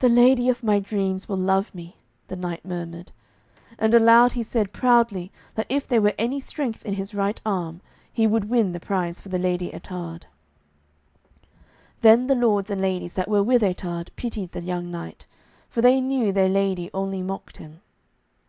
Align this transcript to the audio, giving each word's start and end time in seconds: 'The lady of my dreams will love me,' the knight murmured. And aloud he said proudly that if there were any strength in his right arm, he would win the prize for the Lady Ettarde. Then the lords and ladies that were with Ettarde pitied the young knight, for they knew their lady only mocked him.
'The 0.00 0.08
lady 0.08 0.48
of 0.48 0.64
my 0.64 0.80
dreams 0.80 1.28
will 1.28 1.36
love 1.36 1.72
me,' 1.72 1.94
the 2.26 2.34
knight 2.34 2.64
murmured. 2.64 3.12
And 3.78 3.94
aloud 3.94 4.32
he 4.32 4.42
said 4.42 4.72
proudly 4.72 5.30
that 5.54 5.66
if 5.68 5.86
there 5.86 6.02
were 6.02 6.14
any 6.18 6.40
strength 6.40 6.84
in 6.84 6.94
his 6.94 7.14
right 7.14 7.40
arm, 7.46 7.80
he 8.12 8.26
would 8.26 8.50
win 8.50 8.72
the 8.72 8.80
prize 8.80 9.20
for 9.20 9.28
the 9.28 9.38
Lady 9.38 9.72
Ettarde. 9.72 10.26
Then 12.00 12.26
the 12.26 12.34
lords 12.34 12.72
and 12.72 12.80
ladies 12.82 13.12
that 13.12 13.28
were 13.28 13.44
with 13.44 13.62
Ettarde 13.62 14.10
pitied 14.16 14.50
the 14.50 14.62
young 14.62 14.90
knight, 14.90 15.26
for 15.68 15.80
they 15.80 16.00
knew 16.00 16.32
their 16.32 16.48
lady 16.48 16.90
only 16.92 17.22
mocked 17.22 17.58
him. 17.58 17.82